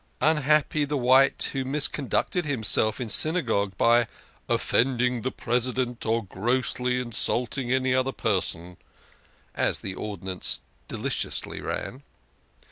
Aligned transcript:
Unhappy 0.19 0.83
the 0.83 0.97
wight 0.97 1.51
who 1.53 1.63
misconducted 1.63 2.43
himself 2.43 2.99
in 2.99 3.07
Synagogue" 3.07 3.77
by 3.77 4.07
offending 4.49 5.21
the 5.21 5.31
presi 5.31 5.75
dent, 5.75 6.07
or 6.07 6.23
grossly 6.25 6.99
insulting 6.99 7.71
any 7.71 7.93
other 7.93 8.11
person," 8.11 8.77
as 9.53 9.81
the 9.81 9.93
ordi 9.93 10.23
nance 10.23 10.61
deliciously 10.87 11.61
ran. 11.61 12.01